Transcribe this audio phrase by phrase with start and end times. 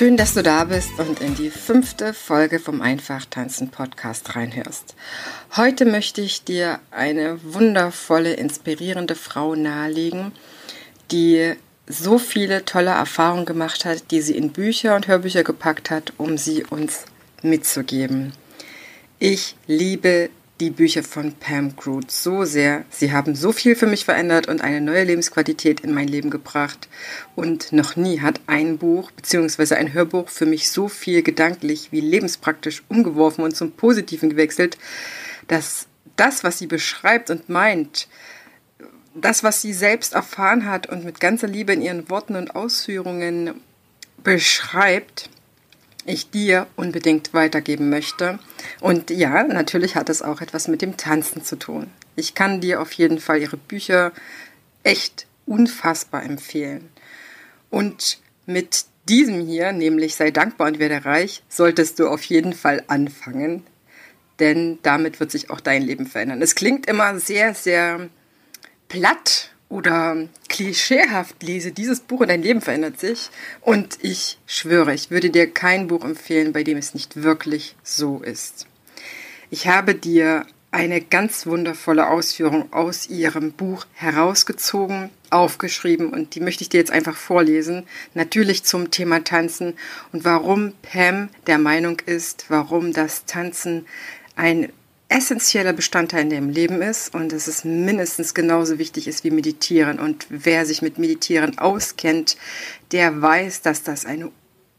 [0.00, 4.94] Schön, dass du da bist und in die fünfte Folge vom Einfach Tanzen Podcast reinhörst.
[5.56, 10.32] Heute möchte ich dir eine wundervolle, inspirierende Frau nahelegen,
[11.10, 11.52] die
[11.86, 16.38] so viele tolle Erfahrungen gemacht hat, die sie in Bücher und Hörbücher gepackt hat, um
[16.38, 17.04] sie uns
[17.42, 18.32] mitzugeben.
[19.18, 22.84] Ich liebe die Bücher von Pam Groot so sehr.
[22.90, 26.88] Sie haben so viel für mich verändert und eine neue Lebensqualität in mein Leben gebracht.
[27.34, 29.74] Und noch nie hat ein Buch bzw.
[29.74, 34.76] ein Hörbuch für mich so viel gedanklich wie lebenspraktisch umgeworfen und zum Positiven gewechselt,
[35.48, 38.06] dass das, was sie beschreibt und meint,
[39.14, 43.54] das, was sie selbst erfahren hat und mit ganzer Liebe in ihren Worten und Ausführungen
[44.22, 45.30] beschreibt,
[46.06, 48.38] ich dir unbedingt weitergeben möchte.
[48.80, 51.88] Und ja, natürlich hat es auch etwas mit dem Tanzen zu tun.
[52.16, 54.12] Ich kann dir auf jeden Fall ihre Bücher
[54.82, 56.88] echt unfassbar empfehlen.
[57.70, 62.82] Und mit diesem hier, nämlich sei dankbar und werde reich, solltest du auf jeden Fall
[62.86, 63.64] anfangen,
[64.38, 66.42] denn damit wird sich auch dein Leben verändern.
[66.42, 68.08] Es klingt immer sehr, sehr
[68.88, 70.28] platt oder
[70.60, 73.30] klischeehaft lese, dieses Buch und dein Leben verändert sich.
[73.62, 78.18] Und ich schwöre, ich würde dir kein Buch empfehlen, bei dem es nicht wirklich so
[78.18, 78.66] ist.
[79.48, 86.62] Ich habe dir eine ganz wundervolle Ausführung aus ihrem Buch herausgezogen, aufgeschrieben und die möchte
[86.62, 87.84] ich dir jetzt einfach vorlesen.
[88.12, 89.78] Natürlich zum Thema Tanzen
[90.12, 93.86] und warum Pam der Meinung ist, warum das Tanzen
[94.36, 94.70] ein
[95.10, 99.98] essentieller Bestandteil in dem Leben ist und dass es mindestens genauso wichtig ist wie Meditieren.
[99.98, 102.36] Und wer sich mit Meditieren auskennt,
[102.92, 104.30] der weiß, dass das eine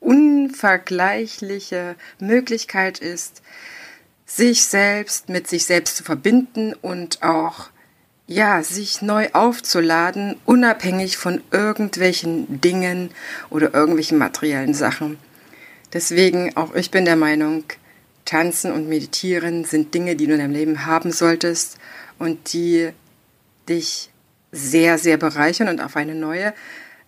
[0.00, 3.42] unvergleichliche Möglichkeit ist,
[4.26, 7.68] sich selbst mit sich selbst zu verbinden und auch
[8.26, 13.10] ja, sich neu aufzuladen, unabhängig von irgendwelchen Dingen
[13.50, 15.18] oder irgendwelchen materiellen Sachen.
[15.92, 17.64] Deswegen auch ich bin der Meinung,
[18.24, 21.78] Tanzen und Meditieren sind Dinge, die du in deinem Leben haben solltest
[22.18, 22.90] und die
[23.68, 24.10] dich
[24.52, 26.54] sehr, sehr bereichern und auf eine neue,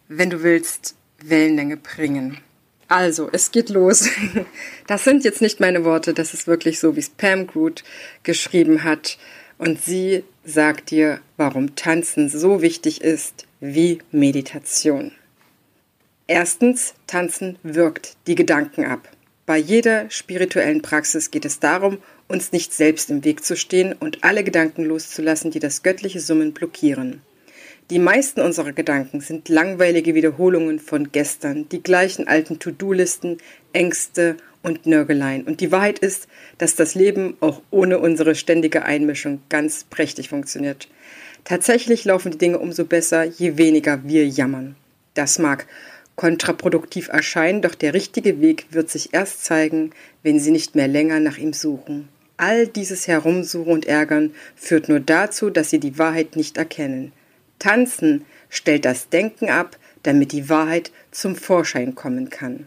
[0.08, 2.38] wenn du willst, Wellenlänge bringen.
[2.88, 4.08] Also, es geht los.
[4.86, 7.82] Das sind jetzt nicht meine Worte, das ist wirklich so, wie es Pam Groot
[8.22, 9.18] geschrieben hat.
[9.58, 15.12] Und sie sagt dir, warum Tanzen so wichtig ist wie Meditation.
[16.28, 19.08] Erstens, Tanzen wirkt die Gedanken ab.
[19.46, 24.24] Bei jeder spirituellen Praxis geht es darum, uns nicht selbst im Weg zu stehen und
[24.24, 27.22] alle Gedanken loszulassen, die das göttliche Summen blockieren.
[27.90, 33.38] Die meisten unserer Gedanken sind langweilige Wiederholungen von gestern, die gleichen alten To-Do-Listen,
[33.72, 35.44] Ängste und Nörgeleien.
[35.44, 36.26] Und die Wahrheit ist,
[36.58, 40.88] dass das Leben auch ohne unsere ständige Einmischung ganz prächtig funktioniert.
[41.44, 44.74] Tatsächlich laufen die Dinge umso besser, je weniger wir jammern.
[45.14, 45.68] Das mag
[46.16, 49.90] kontraproduktiv erscheinen, doch der richtige Weg wird sich erst zeigen,
[50.22, 52.08] wenn Sie nicht mehr länger nach ihm suchen.
[52.38, 57.12] All dieses Herumsuchen und Ärgern führt nur dazu, dass Sie die Wahrheit nicht erkennen.
[57.58, 62.66] Tanzen stellt das Denken ab, damit die Wahrheit zum Vorschein kommen kann.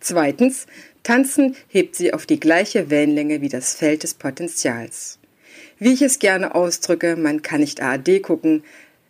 [0.00, 0.66] Zweitens,
[1.02, 5.18] Tanzen hebt sie auf die gleiche Wellenlänge wie das Feld des Potenzials.
[5.78, 8.62] Wie ich es gerne ausdrücke, man kann nicht ARD gucken,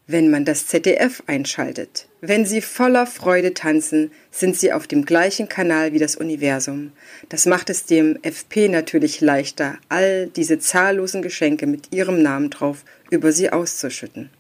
[0.09, 2.09] wenn man das ZDF einschaltet.
[2.23, 6.93] Wenn sie voller Freude tanzen, sind sie auf dem gleichen Kanal wie das Universum.
[7.29, 12.85] Das macht es dem FP natürlich leichter, all diese zahllosen Geschenke mit ihrem Namen drauf
[13.11, 14.31] über sie auszuschütten.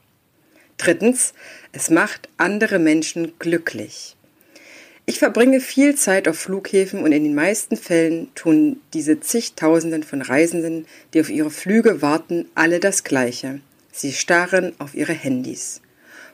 [0.78, 1.34] Drittens,
[1.72, 4.16] es macht andere Menschen glücklich.
[5.04, 10.22] Ich verbringe viel Zeit auf Flughäfen und in den meisten Fällen tun diese zigtausenden von
[10.22, 13.60] Reisenden, die auf ihre Flüge warten, alle das Gleiche.
[13.98, 15.80] Sie starren auf ihre Handys.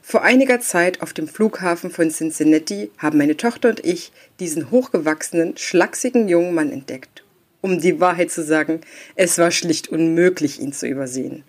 [0.02, 5.56] Vor einiger Zeit auf dem Flughafen von Cincinnati haben meine Tochter und ich diesen hochgewachsenen,
[5.56, 7.24] schlachsigen jungen Mann entdeckt.
[7.62, 8.82] Um die Wahrheit zu sagen,
[9.16, 11.42] es war schlicht unmöglich, ihn zu übersehen.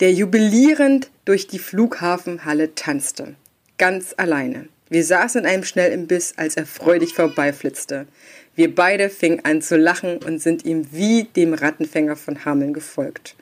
[0.00, 3.34] Der jubilierend durch die Flughafenhalle tanzte.
[3.78, 4.68] Ganz alleine.
[4.90, 8.06] Wir saßen in einem Schnellimbiss, als er freudig vorbeiflitzte.
[8.60, 13.34] Wir beide fingen an zu lachen und sind ihm wie dem Rattenfänger von Hameln gefolgt.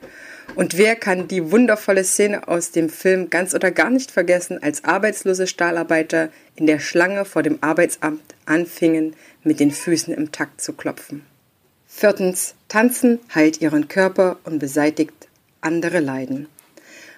[0.55, 4.85] Und wer kann die wundervolle Szene aus dem Film ganz oder gar nicht vergessen, als
[4.85, 9.13] arbeitslose Stahlarbeiter in der Schlange vor dem Arbeitsamt anfingen,
[9.43, 11.25] mit den Füßen im Takt zu klopfen.
[11.85, 15.27] Viertens, Tanzen heilt ihren Körper und beseitigt
[15.59, 16.47] andere Leiden.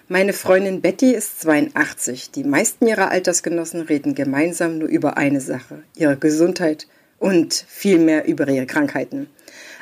[0.07, 2.31] Meine Freundin Betty ist 82.
[2.31, 6.87] Die meisten ihrer Altersgenossen reden gemeinsam nur über eine Sache, ihre Gesundheit
[7.21, 9.27] und vielmehr über ihre Krankheiten.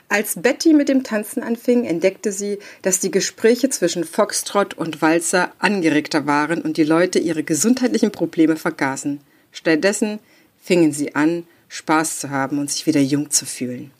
[0.09, 5.53] Als Betty mit dem Tanzen anfing, entdeckte sie, dass die Gespräche zwischen Foxtrot und Walzer
[5.59, 9.21] angeregter waren und die Leute ihre gesundheitlichen Probleme vergaßen.
[9.51, 10.19] Stattdessen
[10.61, 13.91] fingen sie an, Spaß zu haben und sich wieder jung zu fühlen.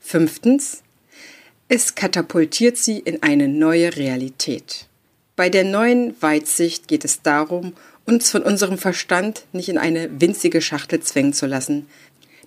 [0.00, 0.82] Fünftens.
[1.68, 4.88] Es katapultiert sie in eine neue Realität.
[5.36, 7.72] Bei der neuen Weitsicht geht es darum,
[8.04, 11.86] uns von unserem Verstand nicht in eine winzige Schachtel zwängen zu lassen,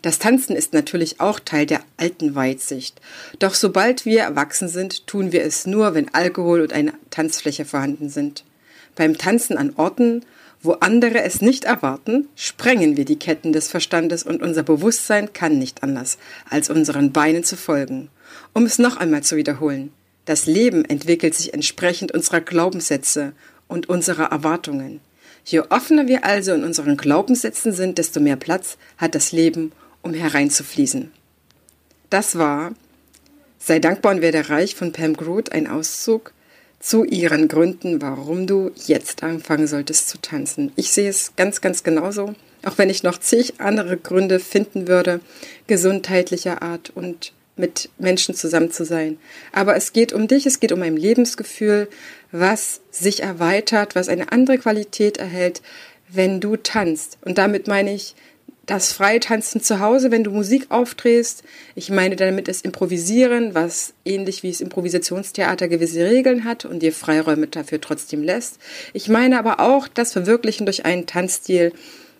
[0.05, 3.01] das Tanzen ist natürlich auch Teil der alten Weitsicht.
[3.39, 8.09] Doch sobald wir erwachsen sind, tun wir es nur, wenn Alkohol und eine Tanzfläche vorhanden
[8.09, 8.43] sind.
[8.93, 10.23] Beim Tanzen an Orten,
[10.61, 15.57] wo andere es nicht erwarten, sprengen wir die Ketten des Verstandes und unser Bewusstsein kann
[15.57, 18.09] nicht anders, als unseren Beinen zu folgen.
[18.53, 19.91] Um es noch einmal zu wiederholen.
[20.25, 23.33] Das Leben entwickelt sich entsprechend unserer Glaubenssätze
[23.67, 24.99] und unserer Erwartungen.
[25.45, 29.71] Je offener wir also in unseren Glaubenssätzen sind, desto mehr Platz hat das Leben,
[30.05, 31.11] um hereinzufließen.
[32.09, 32.73] Das war
[33.65, 36.33] Sei dankbar und werde reich von Pam Groot, ein Auszug
[36.79, 40.71] zu ihren Gründen, warum du jetzt anfangen solltest zu tanzen.
[40.75, 45.19] Ich sehe es ganz, ganz genauso, auch wenn ich noch zig andere Gründe finden würde,
[45.65, 49.17] gesundheitlicher Art und mit Menschen zusammen zu sein.
[49.51, 51.89] Aber es geht um dich, es geht um ein Lebensgefühl,
[52.31, 55.63] was sich erweitert, was eine andere Qualität erhält,
[56.07, 57.17] wenn du tanzt.
[57.25, 58.13] Und damit meine ich
[58.65, 61.43] das Freitanzen zu Hause, wenn du Musik aufdrehst.
[61.75, 66.93] Ich meine damit das Improvisieren, was ähnlich wie das Improvisationstheater gewisse Regeln hat und dir
[66.93, 68.59] Freiräume dafür trotzdem lässt.
[68.93, 71.73] Ich meine aber auch das Verwirklichen durch einen Tanzstil.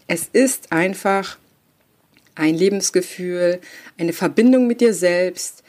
[0.08, 1.38] Es ist einfach
[2.36, 3.60] ein Lebensgefühl,
[3.98, 5.64] eine Verbindung mit dir selbst,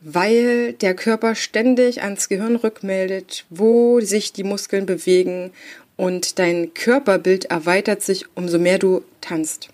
[0.00, 5.52] weil der Körper ständig ans Gehirn rückmeldet, wo sich die Muskeln bewegen
[5.96, 9.68] und dein Körperbild erweitert sich, umso mehr du tanzt.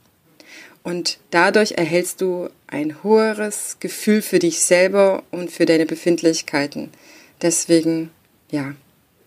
[0.87, 6.91] Und dadurch erhältst du ein höheres Gefühl für dich selber und für deine Befindlichkeiten.
[7.43, 8.11] Deswegen,
[8.53, 8.73] ja,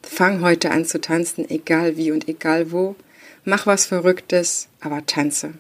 [0.02, 2.96] fang heute an zu tanzen, egal wie und egal wo.
[3.44, 5.52] Mach was Verrücktes, aber tanze.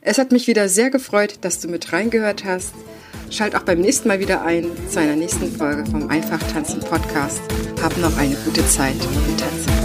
[0.00, 2.74] Es hat mich wieder sehr gefreut, dass du mit reingehört hast.
[3.30, 7.40] Schalt auch beim nächsten Mal wieder ein zu einer nächsten Folge vom Einfach Tanzen Podcast.
[7.80, 9.77] Hab noch eine gute Zeit und tanze.